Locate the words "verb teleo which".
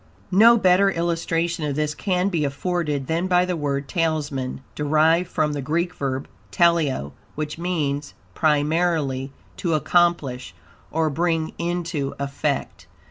5.93-7.59